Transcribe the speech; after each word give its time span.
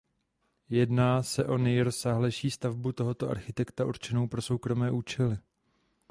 Jedná 0.69 1.23
se 1.23 1.45
o 1.45 1.57
nejrozsáhlejší 1.57 2.51
stavbu 2.51 2.91
tohoto 2.91 3.29
architekta 3.29 3.85
určenou 3.85 4.27
pro 4.27 4.41
soukromé 4.41 4.91
účely. 4.91 5.37